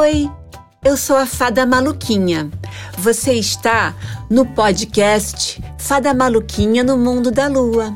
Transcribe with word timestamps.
Oi, 0.00 0.30
eu 0.82 0.96
sou 0.96 1.14
a 1.14 1.26
Fada 1.26 1.66
Maluquinha. 1.66 2.50
Você 2.96 3.34
está 3.34 3.94
no 4.30 4.46
podcast 4.46 5.62
Fada 5.76 6.14
Maluquinha 6.14 6.82
no 6.82 6.96
Mundo 6.96 7.30
da 7.30 7.48
Lua. 7.48 7.94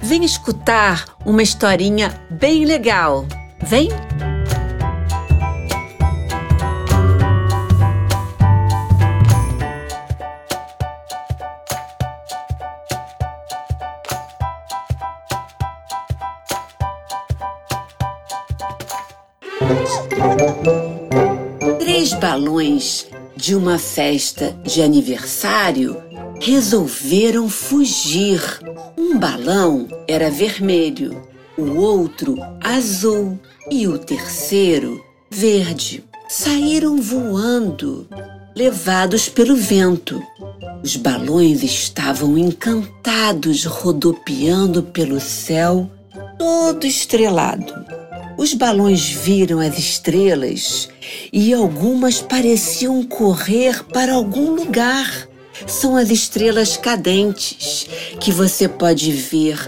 Vem 0.00 0.24
escutar 0.24 1.04
uma 1.26 1.42
historinha 1.42 2.18
bem 2.30 2.64
legal. 2.64 3.26
Vem! 3.60 3.90
Três 21.76 22.12
balões 22.14 23.06
de 23.36 23.54
uma 23.54 23.78
festa 23.78 24.58
de 24.64 24.80
aniversário 24.80 25.96
resolveram 26.40 27.48
fugir. 27.48 28.40
Um 28.96 29.18
balão 29.18 29.86
era 30.06 30.30
vermelho, 30.30 31.22
o 31.56 31.76
outro 31.76 32.36
azul 32.62 33.38
e 33.70 33.86
o 33.86 33.98
terceiro 33.98 35.04
verde. 35.30 36.04
Saíram 36.28 37.00
voando, 37.00 38.06
levados 38.56 39.28
pelo 39.28 39.56
vento. 39.56 40.22
Os 40.82 40.96
balões 40.96 41.62
estavam 41.62 42.38
encantados, 42.38 43.64
rodopiando 43.64 44.82
pelo 44.82 45.20
céu, 45.20 45.90
todo 46.38 46.86
estrelado. 46.86 47.87
Os 48.38 48.54
balões 48.54 49.10
viram 49.10 49.58
as 49.58 49.76
estrelas 49.76 50.88
e 51.32 51.52
algumas 51.52 52.20
pareciam 52.22 53.02
correr 53.02 53.82
para 53.82 54.14
algum 54.14 54.54
lugar. 54.54 55.28
São 55.66 55.96
as 55.96 56.08
estrelas 56.08 56.76
cadentes 56.76 57.88
que 58.20 58.30
você 58.30 58.68
pode 58.68 59.10
ver 59.10 59.58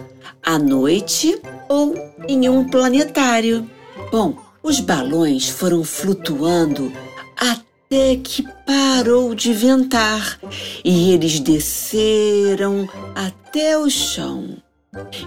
à 0.41 0.57
noite 0.57 1.43
ou 1.69 1.97
em 2.29 2.49
um 2.49 2.63
planetário. 2.63 3.69
Bom, 4.13 4.37
os 4.63 4.79
balões 4.79 5.49
foram 5.49 5.83
flutuando 5.83 6.93
até 7.37 8.15
que 8.23 8.45
parou 8.65 9.35
de 9.35 9.53
ventar 9.53 10.39
e 10.85 11.11
eles 11.11 11.41
desceram 11.41 12.89
até 13.17 13.77
o 13.77 13.91
chão. 13.91 14.63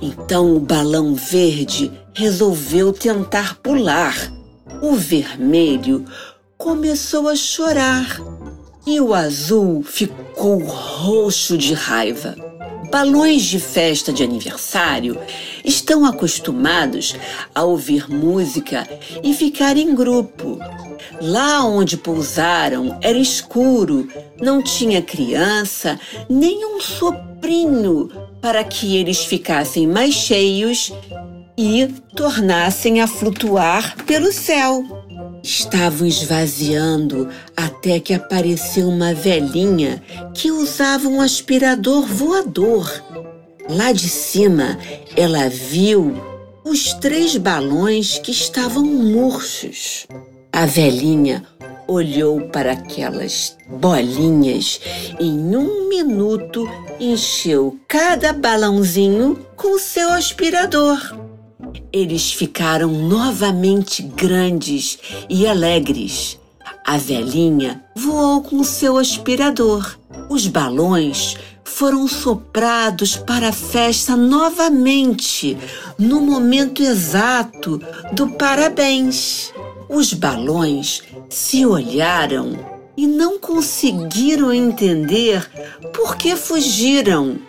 Então 0.02 0.56
o 0.56 0.60
balão 0.60 1.16
verde 1.16 1.92
resolveu 2.14 2.92
tentar 2.92 3.56
pular. 3.60 4.16
O 4.82 4.94
vermelho 4.96 6.04
começou 6.58 7.30
a 7.30 7.36
chorar 7.36 8.20
e 8.86 9.00
o 9.00 9.14
azul 9.14 9.82
ficou 9.82 10.60
roxo 10.60 11.58
de 11.58 11.74
raiva. 11.74 12.36
Balões 12.92 13.44
de 13.44 13.58
festa 13.58 14.12
de 14.12 14.22
aniversário 14.22 15.18
estão 15.64 16.06
acostumados 16.06 17.16
a 17.56 17.64
ouvir 17.64 18.10
música 18.10 18.88
e 19.24 19.34
ficar 19.34 19.78
em 19.78 19.96
grupo. 19.96 20.60
Lá 21.22 21.64
onde 21.66 21.96
pousaram 21.96 23.00
era 23.02 23.18
escuro, 23.18 24.08
não 24.40 24.62
tinha 24.62 25.02
criança, 25.02 26.00
nem 26.30 26.66
um 26.66 26.82
soprinho 26.82 28.10
para 28.44 28.62
que 28.62 28.98
eles 28.98 29.24
ficassem 29.24 29.88
mais 29.88 30.14
cheios 30.14 30.92
e 31.58 31.88
tornassem 32.14 33.00
a 33.00 33.08
flutuar 33.08 33.96
pelo 34.04 34.34
céu. 34.34 34.84
Estavam 35.42 36.06
esvaziando 36.06 37.30
até 37.56 38.02
que 38.02 38.14
apareceu 38.14 38.90
uma 38.90 39.14
velhinha 39.14 40.04
que 40.34 40.52
usava 40.52 41.08
um 41.08 41.22
aspirador 41.22 42.06
voador. 42.06 42.92
Lá 43.70 43.94
de 43.94 44.10
cima, 44.10 44.78
ela 45.16 45.48
viu 45.48 46.14
os 46.66 46.94
três 46.96 47.38
balões 47.38 48.20
que 48.20 48.32
estavam 48.32 48.84
murchos. 48.84 50.06
A 50.52 50.66
velhinha 50.66 51.46
olhou 51.88 52.42
para 52.50 52.74
aquelas 52.74 53.58
bolinhas 53.68 54.80
em 55.20 55.56
um 55.56 55.88
minuto 55.88 56.68
encheu 57.00 57.78
cada 57.88 58.34
balãozinho 58.34 59.38
com 59.56 59.78
seu 59.78 60.12
aspirador. 60.12 60.98
Eles 61.92 62.32
ficaram 62.32 62.92
novamente 62.92 64.02
grandes 64.02 64.98
e 65.30 65.48
alegres. 65.48 66.40
A 66.86 66.98
velhinha 66.98 67.84
voou 67.96 68.42
com 68.42 68.64
seu 68.64 68.98
aspirador. 68.98 69.98
Os 70.30 70.48
balões 70.48 71.38
foram 71.64 72.08
soprados 72.08 73.16
para 73.16 73.50
a 73.50 73.54
festa 73.54 74.16
novamente, 74.16 75.58
no 75.98 76.22
momento 76.22 76.84
exato 76.84 77.80
do 78.12 78.28
parabéns. 78.32 79.53
Os 79.90 80.14
balões 80.14 81.04
se 81.30 81.66
olharam 81.66 82.58
e 82.96 83.08
não 83.08 83.40
conseguiram 83.40 84.54
entender 84.54 85.50
por 85.94 86.16
que 86.16 86.36
fugiram, 86.36 87.40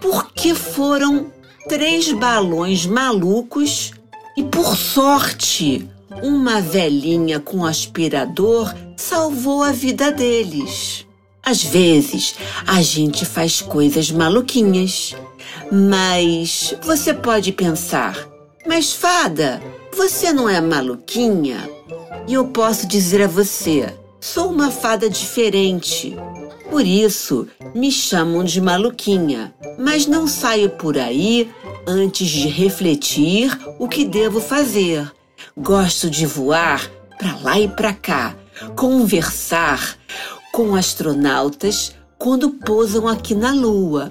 por 0.00 0.32
que 0.32 0.54
foram 0.54 1.32
três 1.68 2.12
balões 2.12 2.86
malucos 2.86 3.92
e, 4.36 4.42
por 4.42 4.76
sorte, 4.76 5.88
uma 6.22 6.60
velhinha 6.60 7.40
com 7.40 7.64
aspirador 7.64 8.74
salvou 8.96 9.62
a 9.62 9.72
vida 9.72 10.12
deles. 10.12 11.06
Às 11.42 11.62
vezes 11.62 12.34
a 12.66 12.82
gente 12.82 13.24
faz 13.24 13.62
coisas 13.62 14.10
maluquinhas, 14.10 15.14
mas 15.72 16.74
você 16.82 17.14
pode 17.14 17.52
pensar: 17.52 18.28
mas 18.66 18.92
fada, 18.92 19.62
você 20.00 20.32
não 20.32 20.48
é 20.48 20.62
maluquinha? 20.62 21.68
E 22.26 22.32
eu 22.32 22.46
posso 22.46 22.86
dizer 22.86 23.20
a 23.20 23.26
você: 23.26 23.94
sou 24.18 24.50
uma 24.50 24.70
fada 24.70 25.10
diferente. 25.10 26.16
Por 26.70 26.86
isso 26.86 27.46
me 27.74 27.92
chamam 27.92 28.42
de 28.42 28.62
maluquinha, 28.62 29.54
mas 29.78 30.06
não 30.06 30.26
saio 30.26 30.70
por 30.70 30.96
aí 30.96 31.50
antes 31.86 32.28
de 32.28 32.48
refletir 32.48 33.50
o 33.78 33.86
que 33.86 34.06
devo 34.06 34.40
fazer. 34.40 35.12
Gosto 35.54 36.08
de 36.08 36.24
voar 36.24 36.90
para 37.18 37.36
lá 37.42 37.60
e 37.60 37.68
para 37.68 37.92
cá, 37.92 38.34
conversar 38.74 39.98
com 40.50 40.74
astronautas 40.76 41.94
quando 42.18 42.48
pousam 42.48 43.06
aqui 43.06 43.34
na 43.34 43.52
Lua, 43.52 44.10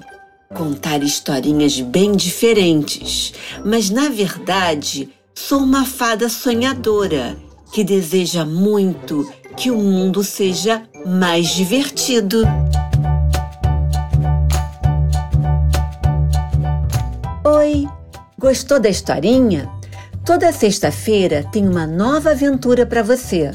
contar 0.54 1.02
historinhas 1.02 1.80
bem 1.80 2.12
diferentes, 2.12 3.32
mas 3.64 3.90
na 3.90 4.08
verdade 4.08 5.08
sou 5.34 5.60
uma 5.60 5.84
fada 5.84 6.28
sonhadora 6.28 7.36
que 7.72 7.84
deseja 7.84 8.44
muito 8.44 9.30
que 9.56 9.70
o 9.70 9.76
mundo 9.76 10.22
seja 10.24 10.82
mais 11.06 11.48
divertido. 11.48 12.42
Oi, 17.44 17.86
gostou 18.38 18.80
da 18.80 18.88
historinha? 18.88 19.68
Toda 20.24 20.52
sexta-feira 20.52 21.44
tem 21.50 21.68
uma 21.68 21.86
nova 21.86 22.30
aventura 22.30 22.86
para 22.86 23.02
você. 23.02 23.50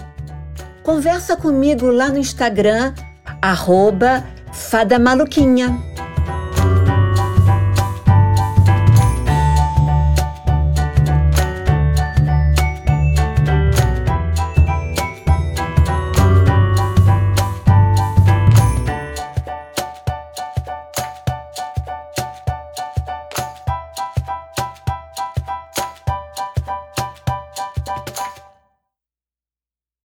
Conversa 0.84 1.36
comigo 1.36 1.88
lá 1.88 2.10
no 2.10 2.18
Instagram, 2.18 2.94
arroba 3.42 4.24
Fada 4.52 5.00
Maluquinha. 5.00 5.78